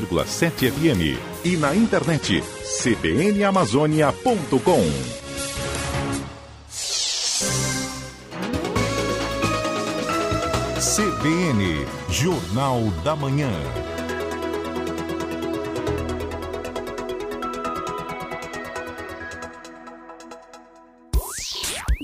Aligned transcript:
101,7 0.00 0.72
FM 0.72 1.20
e 1.44 1.56
na 1.56 1.74
internet 1.74 2.42
cbnamazônia.com. 2.42 4.80
CBN 10.80 11.86
Jornal 12.08 12.90
da 13.04 13.14
Manhã. 13.14 13.50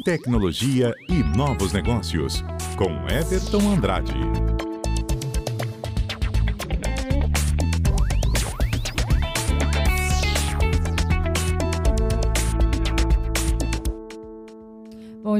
Tecnologia 0.04 0.92
e 1.08 1.22
novos 1.36 1.72
negócios, 1.72 2.44
com 2.76 3.08
Everton 3.08 3.72
Andrade. 3.72 4.45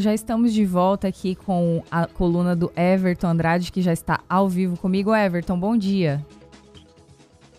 Já 0.01 0.13
estamos 0.13 0.53
de 0.53 0.65
volta 0.65 1.09
aqui 1.09 1.35
com 1.35 1.83
a 1.91 2.07
coluna 2.07 2.55
do 2.55 2.71
Everton 2.77 3.29
Andrade, 3.29 3.73
que 3.73 3.81
já 3.81 3.93
está 3.93 4.23
ao 4.29 4.49
vivo 4.49 4.79
comigo. 4.79 5.15
Everton, 5.15 5.59
bom 5.59 5.77
dia. 5.77 6.21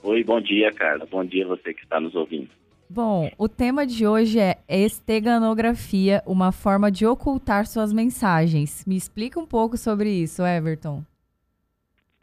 Oi, 0.04 0.24
bom 0.24 0.40
dia, 0.40 0.72
Carla. 0.72 1.06
Bom 1.06 1.26
dia 1.26 1.46
você 1.48 1.74
que 1.74 1.84
está 1.84 2.00
nos 2.00 2.16
ouvindo. 2.16 2.50
Bom, 2.90 3.30
o 3.38 3.50
tema 3.50 3.86
de 3.86 4.08
hoje 4.08 4.40
é 4.40 4.58
esteganografia, 4.68 6.24
uma 6.26 6.52
forma 6.52 6.90
de 6.90 7.06
ocultar 7.06 7.66
suas 7.66 7.92
mensagens. 7.92 8.86
Me 8.86 8.96
explica 8.96 9.40
um 9.40 9.46
pouco 9.46 9.76
sobre 9.76 10.10
isso, 10.10 10.46
Everton. 10.46 11.04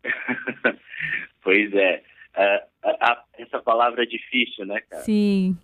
pois 1.42 1.72
é. 1.74 2.02
Uh, 2.36 2.74
essa 3.38 3.60
palavra 3.60 4.02
é 4.02 4.06
difícil, 4.06 4.64
né, 4.66 4.80
cara? 4.88 5.02
Sim 5.02 5.56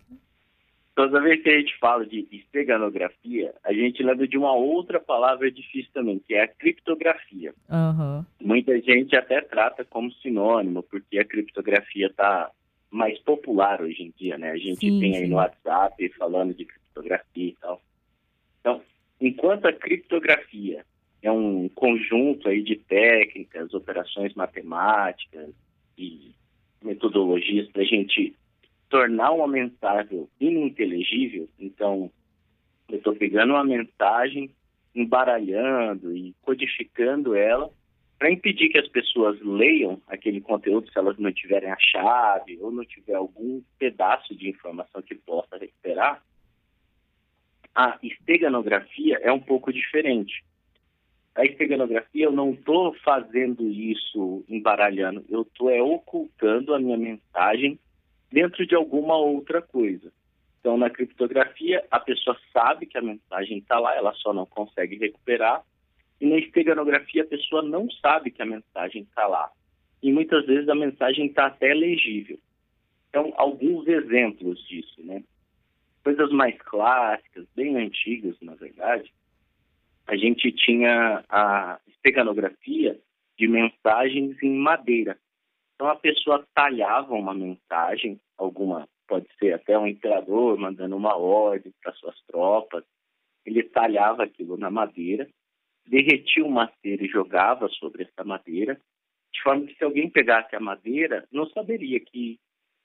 toda 0.95 1.21
vez 1.21 1.43
que 1.43 1.49
a 1.49 1.59
gente 1.59 1.79
fala 1.79 2.05
de 2.05 2.27
esteganografia, 2.31 3.55
a 3.65 3.73
gente 3.73 4.03
lembra 4.03 4.27
de 4.27 4.37
uma 4.37 4.53
outra 4.55 5.01
palavra 5.01 5.51
difícil 5.51 5.91
também, 5.93 6.19
que 6.19 6.35
é 6.35 6.43
a 6.43 6.49
criptografia. 6.49 7.55
Uhum. 7.69 8.25
Muita 8.41 8.79
gente 8.81 9.17
até 9.17 9.41
trata 9.41 9.85
como 9.85 10.13
sinônimo, 10.15 10.83
porque 10.83 11.19
a 11.19 11.25
criptografia 11.25 12.07
está 12.07 12.51
mais 12.91 13.19
popular 13.21 13.81
hoje 13.81 14.03
em 14.03 14.13
dia, 14.19 14.37
né? 14.37 14.51
A 14.51 14.57
gente 14.57 14.81
sim, 14.81 15.01
tem 15.01 15.17
aí 15.17 15.25
sim. 15.25 15.31
no 15.31 15.37
WhatsApp 15.37 16.09
falando 16.19 16.53
de 16.53 16.65
criptografia 16.65 17.49
e 17.49 17.57
tal. 17.61 17.81
Então, 18.61 18.83
enquanto 19.21 19.67
a 19.67 19.73
criptografia 19.73 20.85
é 21.23 21.31
um 21.31 21.69
conjunto 21.69 22.49
aí 22.49 22.63
de 22.63 22.77
técnicas, 22.77 23.73
operações 23.75 24.35
matemáticas 24.35 25.51
e 25.97 26.33
metodologias 26.83 27.69
para 27.69 27.83
a 27.83 27.87
gente 27.87 28.35
tornar 28.91 29.31
uma 29.31 29.47
mensagem 29.47 30.29
ininteligível, 30.39 31.49
então 31.59 32.11
eu 32.89 32.99
estou 32.99 33.15
pegando 33.15 33.55
uma 33.55 33.65
mensagem, 33.65 34.51
embaralhando 34.95 36.15
e 36.15 36.35
codificando 36.43 37.35
ela 37.37 37.71
para 38.19 38.31
impedir 38.31 38.69
que 38.69 38.79
as 38.79 38.89
pessoas 38.89 39.41
leiam 39.41 40.03
aquele 40.09 40.41
conteúdo 40.41 40.91
se 40.91 40.99
elas 40.99 41.17
não 41.17 41.33
tiverem 41.33 41.71
a 41.71 41.79
chave 41.79 42.59
ou 42.61 42.71
não 42.71 42.85
tiver 42.85 43.15
algum 43.15 43.63
pedaço 43.79 44.35
de 44.35 44.51
informação 44.51 45.01
que 45.01 45.15
possa 45.15 45.57
recuperar. 45.57 46.23
A 47.75 47.97
esteganografia 48.03 49.19
é 49.23 49.33
um 49.33 49.41
pouco 49.41 49.73
diferente. 49.73 50.45
A 51.35 51.45
esteganografia, 51.45 52.25
eu 52.25 52.33
não 52.33 52.51
estou 52.51 52.93
fazendo 53.05 53.67
isso 53.71 54.45
embaralhando, 54.49 55.25
eu 55.31 55.43
estou 55.43 55.71
é, 55.71 55.81
ocultando 55.81 56.75
a 56.75 56.81
minha 56.81 56.99
mensagem 56.99 57.79
dentro 58.31 58.67
de 58.67 58.75
alguma 58.75 59.17
outra 59.17 59.61
coisa. 59.61 60.13
Então, 60.61 60.77
na 60.77 60.91
criptografia, 60.91 61.85
a 61.91 61.99
pessoa 61.99 62.37
sabe 62.53 62.87
que 62.87 62.99
a 62.99 63.03
mensagem 63.03 63.59
está 63.59 63.79
lá, 63.79 63.97
ela 63.97 64.13
só 64.15 64.33
não 64.33 64.45
consegue 64.45 64.97
recuperar. 64.97 65.65
E 66.21 66.27
na 66.27 66.37
esteganografia, 66.37 67.23
a 67.23 67.27
pessoa 67.27 67.63
não 67.63 67.91
sabe 67.91 68.31
que 68.31 68.43
a 68.43 68.47
mensagem 68.47 69.03
está 69.03 69.27
lá. 69.27 69.51
E 70.03 70.13
muitas 70.13 70.45
vezes 70.47 70.69
a 70.69 70.75
mensagem 70.75 71.27
está 71.27 71.47
até 71.47 71.73
legível. 71.73 72.39
Então, 73.09 73.33
alguns 73.37 73.87
exemplos 73.89 74.63
disso, 74.69 75.03
né? 75.03 75.23
Coisas 76.05 76.31
mais 76.31 76.57
clássicas, 76.63 77.47
bem 77.57 77.77
antigas, 77.77 78.37
na 78.41 78.55
verdade, 78.55 79.13
a 80.07 80.17
gente 80.17 80.51
tinha 80.53 81.25
a 81.29 81.79
esteganografia 81.89 82.99
de 83.39 83.49
mensagens 83.49 84.43
em 84.43 84.55
madeira. 84.57 85.19
Então 85.81 85.89
a 85.89 85.97
pessoa 85.97 86.47
talhava 86.55 87.15
uma 87.15 87.33
mensagem, 87.33 88.21
alguma 88.37 88.87
pode 89.09 89.27
ser 89.39 89.55
até 89.55 89.79
um 89.79 89.87
imperador 89.87 90.59
mandando 90.59 90.95
uma 90.95 91.17
ordem 91.17 91.73
para 91.83 91.95
suas 91.95 92.21
tropas. 92.27 92.85
Ele 93.47 93.63
talhava 93.63 94.25
aquilo 94.25 94.59
na 94.59 94.71
madeira, 94.71 95.27
derretia 95.87 96.45
uma 96.45 96.71
cera 96.83 97.03
e 97.03 97.09
jogava 97.09 97.67
sobre 97.71 98.03
essa 98.03 98.23
madeira, 98.23 98.79
de 99.33 99.43
forma 99.43 99.65
que 99.65 99.75
se 99.75 99.83
alguém 99.83 100.11
pegasse 100.11 100.55
a 100.55 100.61
madeira, 100.61 101.27
não 101.33 101.49
saberia 101.49 101.99
que, 101.99 102.39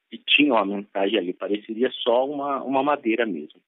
que 0.09 0.17
tinha 0.19 0.53
uma 0.53 0.65
mensagem 0.65 1.19
ali, 1.19 1.33
pareceria 1.33 1.91
só 1.91 2.25
uma, 2.25 2.63
uma 2.63 2.81
madeira 2.81 3.25
mesmo. 3.25 3.59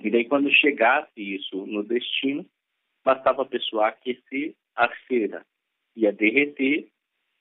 E 0.00 0.12
daí, 0.12 0.24
quando 0.26 0.48
chegasse 0.54 1.10
isso 1.20 1.66
no 1.66 1.82
destino, 1.82 2.46
bastava 3.04 3.42
a 3.42 3.46
pessoa 3.46 3.88
aquecer 3.88 4.54
a 4.76 4.88
cera, 5.08 5.44
ia 5.96 6.12
derreter 6.12 6.88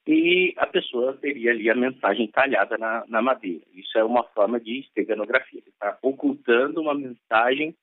e 0.07 0.53
a 0.55 0.65
pessoa 0.65 1.17
teria 1.17 1.51
ali 1.51 1.69
a 1.69 1.75
mensagem 1.75 2.27
talhada 2.27 2.77
na, 2.77 3.05
na 3.07 3.21
madeira. 3.21 3.65
Isso 3.73 3.97
é 3.97 4.03
uma 4.03 4.23
forma 4.23 4.57
de 4.57 4.79
esteganografia. 4.79 5.61
está 5.67 5.97
ocultando 6.01 6.79
uma 6.79 6.95
mensagem 6.95 7.75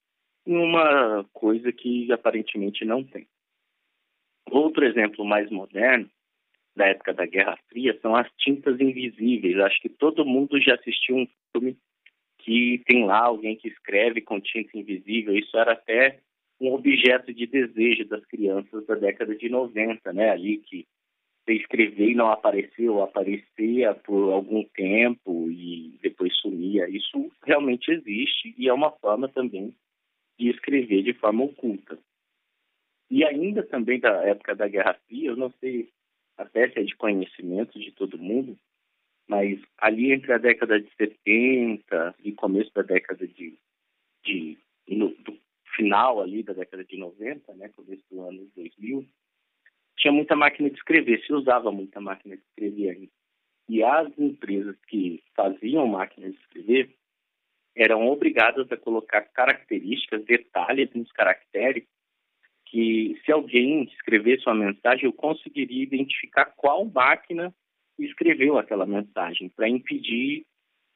em 0.47 0.57
uma 0.57 1.25
coisa 1.35 1.71
que 1.71 2.11
aparentemente 2.11 2.83
não 2.85 3.05
tem. 3.05 3.27
Outro 4.51 4.87
exemplo 4.87 5.23
mais 5.25 5.51
moderno, 5.51 6.09
da 6.75 6.87
época 6.87 7.13
da 7.13 7.27
Guerra 7.27 7.59
Fria, 7.69 7.99
são 8.01 8.17
as 8.17 8.29
tintas 8.39 8.81
invisíveis. 8.81 9.59
Acho 9.59 9.81
que 9.83 9.89
todo 9.91 10.25
mundo 10.25 10.61
já 10.61 10.75
assistiu 10.75 11.17
um 11.17 11.29
filme 11.53 11.77
que 12.39 12.83
tem 12.87 13.05
lá 13.05 13.21
alguém 13.21 13.55
que 13.55 13.69
escreve 13.69 14.23
com 14.23 14.41
tinta 14.41 14.79
invisível. 14.79 15.35
Isso 15.35 15.57
era 15.59 15.73
até 15.73 16.21
um 16.59 16.73
objeto 16.73 17.35
de 17.35 17.47
desejo 17.47 18.07
das 18.07 18.25
crianças 18.27 18.87
da 18.87 18.95
década 18.95 19.35
de 19.35 19.49
90, 19.49 20.13
né? 20.13 20.31
Ali 20.31 20.59
que 20.59 20.87
escrever 21.53 22.11
e 22.11 22.15
não 22.15 22.31
apareceu, 22.31 23.03
aparecia 23.03 23.95
por 23.95 24.33
algum 24.33 24.65
tempo 24.65 25.51
e 25.51 25.99
depois 26.03 26.35
sumia. 26.37 26.89
Isso 26.89 27.31
realmente 27.45 27.91
existe 27.91 28.55
e 28.57 28.69
é 28.69 28.73
uma 28.73 28.91
forma 28.91 29.29
também 29.29 29.75
de 30.39 30.49
escrever 30.49 31.03
de 31.03 31.13
forma 31.15 31.45
oculta. 31.45 31.99
E 33.11 33.25
ainda 33.25 33.63
também 33.63 34.01
da 34.01 34.25
época 34.25 34.55
da 34.55 34.67
Guerra 34.67 34.99
Fria, 35.07 35.31
eu 35.31 35.37
não 35.37 35.53
sei 35.61 35.91
até 36.37 36.69
se 36.71 36.81
é 36.81 36.83
de 36.83 36.97
conhecimento 36.97 37.79
de 37.79 37.93
todo 37.93 38.19
mundo, 38.19 38.59
mas 39.29 39.61
ali 39.79 40.13
entre 40.13 40.33
a 40.33 40.39
década 40.39 40.81
de 40.81 40.91
70 40.97 42.15
e 42.25 42.33
começo 42.33 42.73
da 42.75 42.83
década 42.83 43.27
de, 43.27 43.57
de 44.25 44.59
no, 44.89 45.11
do 45.17 45.39
final 45.77 46.21
ali 46.21 46.43
da 46.43 46.53
década 46.53 46.85
de 46.85 46.97
90, 46.97 47.55
né, 47.55 47.69
começo 47.71 48.03
do 48.11 48.23
ano 48.23 48.51
2000, 48.57 49.07
tinha 49.97 50.13
muita 50.13 50.37
máquina 50.37 50.69
de 50.71 50.77
escrever, 50.77 51.25
se 51.25 51.33
usava 51.33 51.71
muita 51.71 52.01
máquina 52.01 52.37
de 52.37 52.43
escrever 52.43 52.91
ainda. 52.91 53.13
E 53.69 53.83
as 53.83 54.19
empresas 54.19 54.77
que 54.87 55.23
faziam 55.35 55.87
máquinas 55.87 56.33
de 56.33 56.41
escrever 56.41 56.95
eram 57.77 58.07
obrigadas 58.09 58.71
a 58.71 58.77
colocar 58.77 59.23
características, 59.23 60.25
detalhes 60.25 60.93
nos 60.95 61.11
caracteres, 61.13 61.85
que 62.67 63.21
se 63.25 63.33
alguém 63.33 63.85
escrevesse 63.85 64.47
uma 64.47 64.55
mensagem, 64.55 65.05
eu 65.05 65.13
conseguiria 65.13 65.83
identificar 65.83 66.47
qual 66.57 66.85
máquina 66.85 67.55
escreveu 67.99 68.59
aquela 68.59 68.87
mensagem, 68.87 69.49
para 69.49 69.69
impedir 69.69 70.45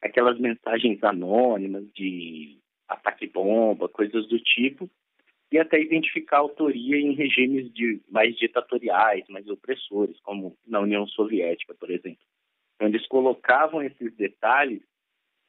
aquelas 0.03 0.39
mensagens 0.39 1.03
anônimas 1.03 1.91
de 1.93 2.59
ataque 2.89 3.27
bomba, 3.27 3.89
coisas 3.89 4.27
do 4.29 4.39
tipo, 4.41 4.91
e 5.51 5.59
até 5.59 5.81
identificar 5.81 6.39
autoria 6.39 6.97
em 6.97 7.13
regimes 7.13 7.73
de, 7.73 8.01
mais 8.11 8.37
ditatoriais, 8.37 9.27
mais 9.29 9.49
opressores, 9.49 10.21
como 10.21 10.57
na 10.67 10.81
União 10.81 11.07
Soviética, 11.07 11.75
por 11.75 11.91
exemplo. 11.91 12.21
Então, 12.75 12.89
eles 12.89 13.07
colocavam 13.07 13.83
esses 13.83 14.15
detalhes 14.15 14.83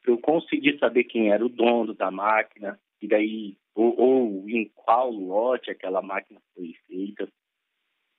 para 0.02 0.12
eu 0.12 0.18
conseguir 0.18 0.78
saber 0.78 1.04
quem 1.04 1.30
era 1.30 1.44
o 1.44 1.50
dono 1.50 1.94
da 1.94 2.10
máquina, 2.10 2.80
e 3.00 3.06
daí, 3.06 3.56
ou, 3.74 3.98
ou 4.00 4.48
em 4.48 4.70
qual 4.74 5.10
lote 5.10 5.70
aquela 5.70 6.00
máquina 6.00 6.40
foi 6.54 6.74
feita. 6.86 7.28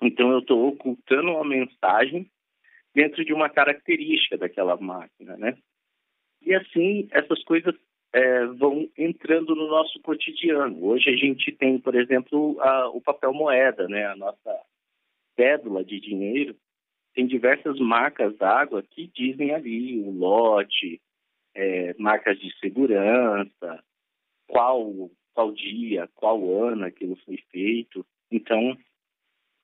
Então, 0.01 0.31
eu 0.31 0.39
estou 0.39 0.67
ocultando 0.67 1.31
uma 1.31 1.45
mensagem 1.45 2.29
dentro 2.93 3.25
de 3.25 3.33
uma 3.33 3.49
característica 3.49 4.37
daquela 4.37 4.77
máquina, 4.77 5.35
né? 5.37 5.57
E 6.41 6.53
assim, 6.53 7.07
essas 7.11 7.43
coisas 7.43 7.75
é, 8.13 8.45
vão 8.45 8.89
entrando 8.97 9.55
no 9.55 9.67
nosso 9.67 9.99
cotidiano. 10.01 10.83
Hoje 10.85 11.09
a 11.09 11.15
gente 11.15 11.51
tem, 11.53 11.79
por 11.79 11.95
exemplo, 11.95 12.59
a, 12.59 12.89
o 12.89 13.01
papel 13.01 13.33
moeda, 13.33 13.87
né? 13.87 14.05
a 14.05 14.15
nossa 14.15 14.61
cédula 15.35 15.83
de 15.83 15.99
dinheiro, 15.99 16.55
tem 17.13 17.25
diversas 17.25 17.79
marcas 17.79 18.35
d'água 18.37 18.83
que 18.83 19.07
dizem 19.07 19.53
ali 19.53 19.99
o 19.99 20.11
lote, 20.11 21.01
é, 21.55 21.93
marcas 21.97 22.39
de 22.39 22.53
segurança, 22.59 23.83
qual, 24.47 25.09
qual 25.33 25.51
dia, 25.51 26.09
qual 26.15 26.63
ano 26.63 26.85
aquilo 26.85 27.15
foi 27.25 27.37
feito. 27.49 28.05
Então, 28.29 28.77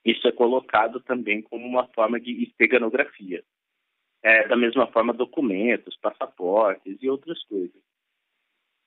isso 0.03 0.27
é 0.27 0.31
colocado 0.31 0.99
também 1.01 1.41
como 1.41 1.65
uma 1.65 1.87
forma 1.89 2.19
de 2.19 2.43
esteganografia. 2.43 3.43
É, 4.23 4.47
da 4.47 4.57
mesma 4.57 4.87
forma, 4.87 5.13
documentos, 5.13 5.97
passaportes 5.97 6.97
e 7.01 7.09
outras 7.09 7.41
coisas. 7.43 7.81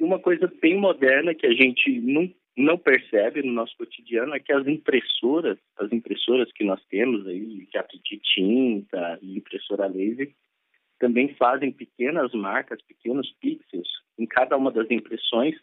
Uma 0.01 0.19
coisa 0.19 0.51
bem 0.63 0.79
moderna 0.79 1.35
que 1.35 1.47
a 1.47 1.53
gente 1.53 2.01
não, 2.01 2.33
não 2.57 2.79
percebe 2.79 3.43
no 3.43 3.53
nosso 3.53 3.77
cotidiano 3.77 4.35
é 4.35 4.41
que 4.41 4.51
as 4.51 4.67
impressoras, 4.67 5.59
as 5.77 5.93
impressoras 5.93 6.51
que 6.53 6.65
nós 6.65 6.83
temos 6.87 7.27
aí, 7.27 7.69
jato 7.71 8.01
de 8.03 8.19
tinta 8.19 9.19
e 9.21 9.37
impressora 9.37 9.87
laser, 9.87 10.33
também 10.99 11.35
fazem 11.35 11.71
pequenas 11.71 12.33
marcas, 12.33 12.81
pequenos 12.83 13.31
pixels 13.41 13.89
em 14.19 14.25
cada 14.25 14.57
uma 14.57 14.73
das 14.73 14.91
impressões, 14.91 15.55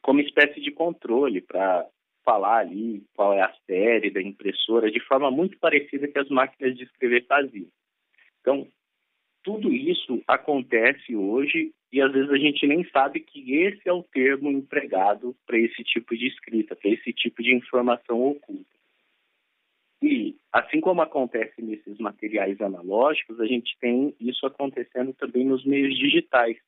como 0.00 0.20
espécie 0.20 0.60
de 0.62 0.70
controle 0.70 1.42
para 1.42 1.86
falar 2.24 2.60
ali 2.60 3.04
qual 3.14 3.34
é 3.34 3.42
a 3.42 3.54
série 3.66 4.10
da 4.10 4.22
impressora, 4.22 4.90
de 4.90 5.00
forma 5.00 5.30
muito 5.30 5.58
parecida 5.58 6.08
que 6.08 6.18
as 6.18 6.30
máquinas 6.30 6.74
de 6.74 6.84
escrever 6.84 7.26
faziam. 7.26 7.68
Então, 8.40 8.66
tudo 9.42 9.70
isso 9.72 10.22
acontece 10.26 11.14
hoje 11.14 11.72
e 11.92 12.00
às 12.00 12.12
vezes 12.12 12.30
a 12.30 12.36
gente 12.36 12.66
nem 12.66 12.84
sabe 12.90 13.20
que 13.20 13.54
esse 13.54 13.88
é 13.88 13.92
o 13.92 14.02
termo 14.02 14.50
empregado 14.50 15.36
para 15.46 15.58
esse 15.58 15.82
tipo 15.84 16.16
de 16.16 16.26
escrita, 16.26 16.74
para 16.74 16.90
esse 16.90 17.12
tipo 17.12 17.42
de 17.42 17.54
informação 17.54 18.22
oculta. 18.22 18.76
E, 20.02 20.36
assim 20.52 20.80
como 20.80 21.00
acontece 21.00 21.62
nesses 21.62 21.98
materiais 21.98 22.60
analógicos, 22.60 23.40
a 23.40 23.46
gente 23.46 23.76
tem 23.80 24.14
isso 24.20 24.44
acontecendo 24.46 25.14
também 25.14 25.44
nos 25.44 25.64
meios 25.64 25.96
digitais. 25.96 26.58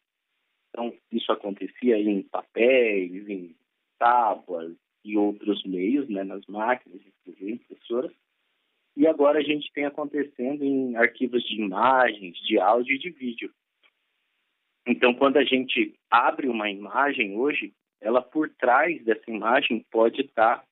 Então, 0.71 0.95
isso 1.13 1.31
acontecia 1.31 1.99
em 1.99 2.23
papéis, 2.23 3.29
em 3.29 3.55
tábuas 3.99 4.75
e 5.05 5.17
outros 5.17 5.63
meios, 5.65 6.09
né, 6.09 6.25
nas 6.25 6.47
máquinas 6.47 7.01
escrever, 7.05 7.55
impressoras. 7.55 8.13
E 8.97 9.07
agora 9.07 9.39
a 9.39 9.43
gente 9.43 9.71
tem 9.73 9.85
acontecendo 9.85 10.65
em 10.65 10.97
arquivos 10.97 11.43
de 11.45 11.61
imagens, 11.61 12.37
de 12.39 12.59
áudio 12.59 12.95
e 12.95 12.99
de 12.99 13.11
vídeo. 13.11 13.53
Então, 14.89 15.13
quando 15.13 15.37
a 15.37 15.45
gente 15.45 15.95
abre 16.11 16.49
uma 16.49 16.71
imagem 16.71 17.37
hoje, 17.37 17.75
ela 18.01 18.23
por 18.23 18.49
trás 18.49 19.05
dessa 19.05 19.31
imagem 19.31 19.85
pode 19.91 20.23
estar 20.23 20.65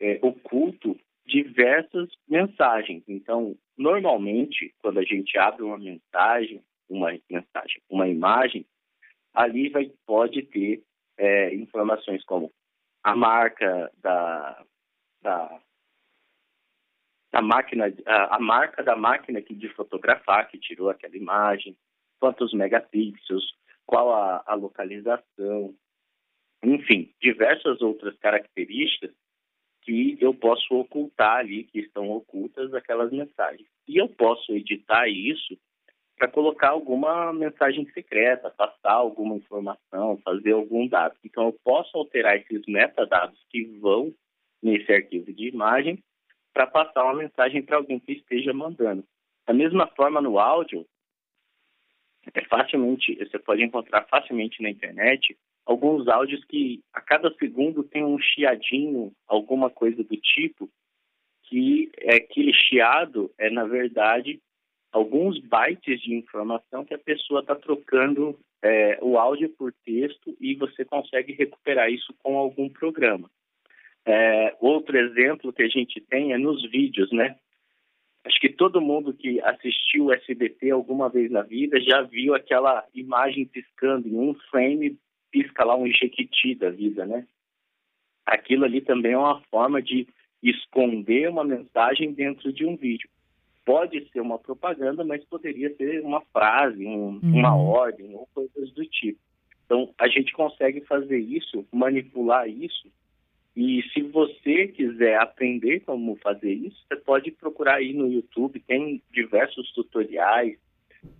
é, 0.00 0.18
oculto 0.22 0.98
diversas 1.26 2.08
mensagens. 2.26 3.04
Então, 3.06 3.54
normalmente, 3.76 4.74
quando 4.80 4.98
a 4.98 5.04
gente 5.04 5.36
abre 5.38 5.62
uma 5.62 5.76
mensagem, 5.76 6.62
uma 6.88 7.10
mensagem, 7.30 7.82
uma 7.90 8.08
imagem, 8.08 8.64
ali 9.34 9.68
vai, 9.68 9.90
pode 10.06 10.42
ter 10.44 10.82
é, 11.18 11.54
informações 11.54 12.24
como 12.24 12.50
a 13.04 13.14
marca 13.14 13.90
da, 13.98 14.64
da 17.32 17.42
máquina, 17.42 17.92
a, 18.06 18.36
a, 18.36 18.40
marca 18.40 18.82
da 18.82 18.96
máquina 18.96 19.42
que 19.42 19.54
de 19.54 19.68
fotografar, 19.70 20.48
que 20.48 20.58
tirou 20.58 20.88
aquela 20.88 21.16
imagem, 21.16 21.76
quantos 22.22 22.52
megapixels, 22.52 23.52
qual 23.84 24.12
a, 24.12 24.44
a 24.46 24.54
localização, 24.54 25.74
enfim, 26.62 27.12
diversas 27.20 27.82
outras 27.82 28.16
características 28.18 29.10
que 29.82 30.16
eu 30.20 30.32
posso 30.32 30.72
ocultar 30.72 31.38
ali, 31.38 31.64
que 31.64 31.80
estão 31.80 32.08
ocultas 32.10 32.72
aquelas 32.74 33.10
mensagens. 33.10 33.66
E 33.88 33.96
eu 33.96 34.08
posso 34.08 34.52
editar 34.52 35.08
isso 35.08 35.58
para 36.16 36.28
colocar 36.28 36.68
alguma 36.68 37.32
mensagem 37.32 37.90
secreta, 37.90 38.50
passar 38.50 38.92
alguma 38.92 39.34
informação, 39.34 40.20
fazer 40.24 40.52
algum 40.52 40.86
dado. 40.86 41.16
Então, 41.24 41.46
eu 41.46 41.56
posso 41.64 41.98
alterar 41.98 42.36
esses 42.36 42.62
metadados 42.68 43.44
que 43.50 43.64
vão 43.80 44.14
nesse 44.62 44.92
arquivo 44.92 45.32
de 45.32 45.48
imagem 45.48 45.98
para 46.54 46.68
passar 46.68 47.02
uma 47.02 47.14
mensagem 47.14 47.64
para 47.64 47.78
alguém 47.78 47.98
que 47.98 48.12
esteja 48.12 48.52
mandando. 48.52 49.02
Da 49.44 49.52
mesma 49.52 49.88
forma, 49.88 50.20
no 50.20 50.38
áudio, 50.38 50.86
é 52.34 52.44
facilmente, 52.44 53.14
você 53.16 53.38
pode 53.38 53.62
encontrar 53.62 54.06
facilmente 54.08 54.62
na 54.62 54.70
internet 54.70 55.36
alguns 55.66 56.08
áudios 56.08 56.44
que 56.44 56.80
a 56.92 57.00
cada 57.00 57.32
segundo 57.34 57.82
tem 57.82 58.04
um 58.04 58.18
chiadinho, 58.18 59.12
alguma 59.26 59.70
coisa 59.70 60.02
do 60.02 60.16
tipo, 60.16 60.68
que 61.44 61.90
é 61.98 62.16
aquele 62.16 62.52
chiado 62.52 63.30
é 63.38 63.50
na 63.50 63.64
verdade 63.64 64.40
alguns 64.92 65.38
bytes 65.38 66.00
de 66.00 66.14
informação 66.14 66.84
que 66.84 66.94
a 66.94 66.98
pessoa 66.98 67.40
está 67.40 67.54
trocando 67.54 68.38
é, 68.62 68.98
o 69.00 69.18
áudio 69.18 69.48
por 69.50 69.72
texto 69.84 70.36
e 70.40 70.54
você 70.54 70.84
consegue 70.84 71.32
recuperar 71.32 71.90
isso 71.90 72.14
com 72.22 72.36
algum 72.36 72.68
programa. 72.68 73.30
É, 74.04 74.54
outro 74.60 74.96
exemplo 74.96 75.52
que 75.52 75.62
a 75.62 75.68
gente 75.68 76.00
tem 76.00 76.32
é 76.32 76.38
nos 76.38 76.62
vídeos, 76.70 77.10
né? 77.12 77.36
Acho 78.24 78.38
que 78.38 78.50
todo 78.50 78.80
mundo 78.80 79.12
que 79.12 79.40
assistiu 79.40 80.06
o 80.06 80.12
SBT 80.12 80.70
alguma 80.70 81.08
vez 81.08 81.30
na 81.30 81.42
vida 81.42 81.80
já 81.80 82.02
viu 82.02 82.34
aquela 82.34 82.86
imagem 82.94 83.44
piscando 83.46 84.08
em 84.08 84.16
um 84.16 84.34
frame, 84.50 84.96
pisca 85.30 85.64
lá 85.64 85.76
um 85.76 85.88
jequiti 85.88 86.54
da 86.54 86.70
vida, 86.70 87.04
né? 87.04 87.26
Aquilo 88.24 88.64
ali 88.64 88.80
também 88.80 89.12
é 89.12 89.18
uma 89.18 89.40
forma 89.50 89.82
de 89.82 90.06
esconder 90.42 91.28
uma 91.28 91.44
mensagem 91.44 92.12
dentro 92.12 92.52
de 92.52 92.64
um 92.64 92.76
vídeo. 92.76 93.08
Pode 93.64 94.08
ser 94.10 94.20
uma 94.20 94.38
propaganda, 94.38 95.04
mas 95.04 95.24
poderia 95.24 95.74
ser 95.76 96.00
uma 96.02 96.20
frase, 96.32 96.84
um, 96.84 97.20
uhum. 97.20 97.20
uma 97.22 97.56
ordem 97.56 98.14
ou 98.14 98.28
coisas 98.34 98.72
do 98.72 98.84
tipo. 98.86 99.18
Então, 99.64 99.92
a 99.98 100.08
gente 100.08 100.32
consegue 100.32 100.80
fazer 100.82 101.18
isso, 101.18 101.66
manipular 101.72 102.48
isso 102.48 102.90
e 103.54 103.82
se 103.92 104.00
você 104.02 104.68
quiser 104.68 105.18
aprender 105.18 105.80
como 105.80 106.16
fazer 106.16 106.52
isso, 106.52 106.76
você 106.88 106.96
pode 106.96 107.30
procurar 107.32 107.76
aí 107.76 107.92
no 107.92 108.10
YouTube, 108.10 108.60
tem 108.60 109.02
diversos 109.12 109.70
tutoriais. 109.72 110.56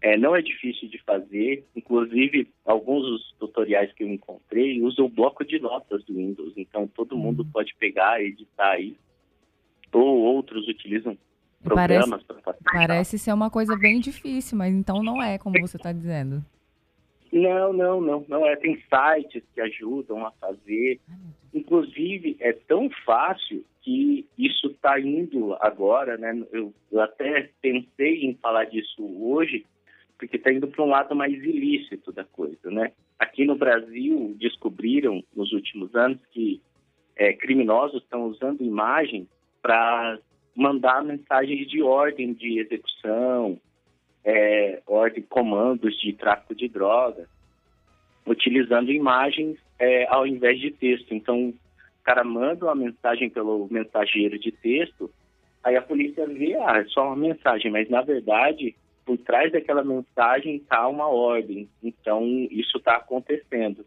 É, 0.01 0.17
não 0.17 0.35
é 0.35 0.41
difícil 0.41 0.89
de 0.89 1.03
fazer, 1.03 1.67
inclusive 1.75 2.49
alguns 2.65 3.03
dos 3.03 3.33
tutoriais 3.33 3.93
que 3.93 4.05
eu 4.05 4.09
encontrei 4.09 4.81
usam 4.81 5.07
o 5.07 5.11
bloco 5.11 5.45
de 5.45 5.59
notas 5.59 6.05
do 6.05 6.15
Windows, 6.15 6.55
então 6.57 6.87
todo 6.87 7.19
mundo 7.19 7.43
uhum. 7.43 7.51
pode 7.51 7.75
pegar 7.75 8.23
e 8.23 8.29
editar 8.29 8.71
aí. 8.71 8.97
Ou 9.93 10.21
outros 10.21 10.67
utilizam 10.69 11.19
programas 11.63 12.23
para 12.23 12.41
fazer. 12.41 12.59
Parece 12.65 13.19
ser 13.19 13.33
uma 13.33 13.51
coisa 13.51 13.77
bem 13.77 14.01
difícil, 14.01 14.57
mas 14.57 14.73
então 14.73 15.03
não 15.03 15.23
é 15.23 15.37
como 15.37 15.61
você 15.61 15.77
está 15.77 15.93
dizendo. 15.93 16.43
Não, 17.33 17.73
não, 17.73 18.01
não, 18.01 18.25
não 18.29 18.47
é. 18.47 18.55
Tem 18.57 18.77
sites 18.77 19.43
que 19.55 19.61
ajudam 19.61 20.27
a 20.27 20.31
fazer. 20.33 21.01
Inclusive, 21.55 22.37
é 22.41 22.53
tão 22.53 22.91
fácil 23.05 23.65
que 23.81 24.27
isso 24.39 24.69
está 24.69 25.01
indo 25.01 25.55
agora, 25.55 26.19
né? 26.19 26.45
Eu, 26.53 26.73
eu, 26.91 27.01
até 27.01 27.51
pensei 27.61 28.25
em 28.25 28.35
falar 28.35 28.67
disso 28.67 29.03
hoje, 29.03 29.65
porque 30.19 30.37
está 30.37 30.53
indo 30.53 30.69
para 30.69 30.85
um 30.85 30.89
lado 30.89 31.17
mais 31.17 31.33
ilícito 31.33 32.13
da 32.13 32.25
coisa, 32.25 32.71
né? 32.71 32.93
Aqui 33.19 33.45
no 33.45 33.57
Brasil, 33.57 34.37
descobriram 34.39 35.23
nos 35.35 35.53
últimos 35.53 35.95
anos 35.95 36.21
que 36.31 36.61
é, 37.17 37.33
criminosos 37.33 38.03
estão 38.03 38.27
usando 38.27 38.63
imagens 38.63 39.27
para 39.61 40.19
mandar 40.55 41.03
mensagens 41.03 41.67
de 41.69 41.83
ordem 41.83 42.35
de 42.35 42.59
execução, 42.61 43.59
é, 44.25 44.83
ordem, 44.87 45.23
comandos 45.23 45.99
de 46.01 46.13
tráfico 46.13 46.55
de 46.55 46.69
drogas, 46.69 47.29
utilizando 48.27 48.93
imagens 48.93 49.59
é, 49.79 50.07
ao 50.09 50.27
invés 50.27 50.61
de 50.61 50.71
texto. 50.71 51.13
Então, 51.15 51.49
o 51.49 52.05
cara 52.05 52.25
manda 52.25 52.67
uma 52.67 52.75
mensagem 52.75 53.29
pelo 53.31 53.69
mensageiro 53.71 54.39
de 54.39 54.53
texto, 54.53 55.11
aí 55.63 55.77
a 55.77 55.83
polícia 55.83 56.27
vê, 56.27 56.55
ah, 56.57 56.79
é 56.79 56.85
só 56.87 57.07
uma 57.07 57.17
mensagem, 57.17 57.71
mas 57.71 57.89
na 57.89 58.03
verdade, 58.03 58.75
por 59.05 59.19
trás 59.19 59.51
daquela 59.53 59.83
mensagem 59.83 60.57
está 60.57 60.87
uma 60.87 61.09
ordem. 61.09 61.69
Então, 61.83 62.25
isso 62.51 62.79
está 62.79 62.97
acontecendo. 62.97 63.85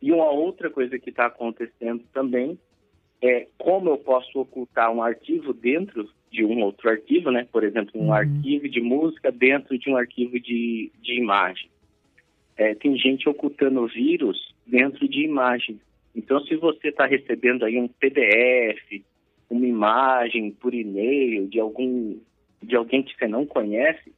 E 0.00 0.12
uma 0.12 0.30
outra 0.30 0.70
coisa 0.70 0.98
que 0.98 1.10
está 1.10 1.26
acontecendo 1.26 2.02
também 2.12 2.58
é 3.22 3.46
como 3.58 3.90
eu 3.90 3.98
posso 3.98 4.40
ocultar 4.40 4.90
um 4.90 5.02
arquivo 5.02 5.52
dentro 5.52 6.08
de 6.30 6.44
um 6.44 6.62
outro 6.62 6.88
arquivo, 6.88 7.30
né? 7.30 7.46
Por 7.50 7.64
exemplo, 7.64 8.00
um 8.00 8.06
uhum. 8.06 8.12
arquivo 8.12 8.68
de 8.68 8.80
música 8.80 9.32
dentro 9.32 9.76
de 9.78 9.90
um 9.90 9.96
arquivo 9.96 10.38
de, 10.38 10.90
de 11.02 11.14
imagem. 11.14 11.68
É, 12.56 12.74
tem 12.74 12.96
gente 12.96 13.28
ocultando 13.28 13.86
vírus 13.86 14.54
dentro 14.66 15.08
de 15.08 15.24
imagem. 15.24 15.80
Então, 16.14 16.40
se 16.44 16.54
você 16.56 16.88
está 16.88 17.06
recebendo 17.06 17.64
aí 17.64 17.78
um 17.78 17.88
PDF, 17.88 19.02
uma 19.48 19.66
imagem 19.66 20.50
por 20.52 20.74
e-mail 20.74 21.48
de 21.48 21.58
algum 21.58 22.18
de 22.62 22.76
alguém 22.76 23.02
que 23.02 23.16
você 23.16 23.26
não 23.26 23.46
conhece, 23.46 24.12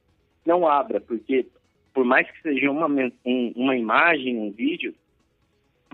não 0.44 0.66
abra, 0.66 1.00
porque 1.00 1.46
por 1.94 2.04
mais 2.04 2.28
que 2.28 2.42
seja 2.42 2.70
uma, 2.70 2.86
um, 3.24 3.52
uma 3.54 3.76
imagem, 3.76 4.36
um 4.36 4.50
vídeo, 4.50 4.94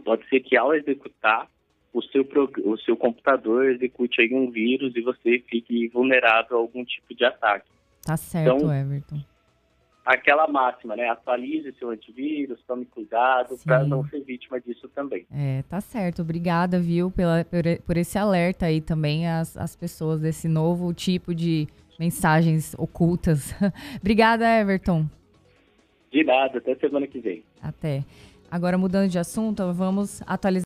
pode 0.03 0.27
ser 0.29 0.41
que 0.41 0.57
ao 0.57 0.75
executar 0.75 1.49
o 1.93 2.03
seu, 2.03 2.27
o 2.65 2.77
seu 2.79 2.97
computador 2.97 3.71
execute 3.71 4.21
aí 4.21 4.35
um 4.35 4.51
vírus 4.51 4.95
e 4.95 5.01
você 5.01 5.43
fique 5.49 5.89
vulnerável 5.89 6.59
a 6.59 6.61
algum 6.61 6.85
tipo 6.85 7.15
de 7.15 7.25
ataque. 7.25 7.69
Tá 8.05 8.17
certo, 8.17 8.57
então, 8.57 8.73
Everton. 8.73 9.21
Aquela 10.05 10.49
máxima, 10.49 10.97
né? 10.97 11.09
Atualize 11.11 11.75
seu 11.79 11.91
antivírus, 11.91 12.59
tome 12.67 12.87
cuidado 12.87 13.59
para 13.63 13.85
não 13.85 14.07
ser 14.09 14.21
vítima 14.21 14.59
disso 14.59 14.89
também. 14.95 15.27
É, 15.31 15.63
tá 15.69 15.83
certo. 15.83 16.23
Obrigada, 16.23 16.81
viu, 16.81 17.11
pela, 17.11 17.45
por, 17.45 17.63
por 17.85 17.97
esse 17.99 18.17
alerta 18.17 18.67
aí 18.67 18.81
também 18.81 19.29
às, 19.29 19.55
às 19.57 19.77
pessoas 19.77 20.21
desse 20.21 20.49
novo 20.49 20.95
tipo 20.95 21.35
de 21.35 21.69
mensagens 21.99 22.75
ocultas. 22.79 23.55
Obrigada, 24.01 24.47
Everton. 24.47 25.05
De 26.11 26.25
nada, 26.25 26.57
até 26.57 26.75
semana 26.77 27.07
que 27.07 27.21
vem. 27.21 27.45
Até. 27.63 28.03
Agora, 28.51 28.79
mudando 28.79 29.11
de 29.11 29.19
assunto, 29.19 29.75
vamos 29.75 30.23
atualizar. 30.27 30.49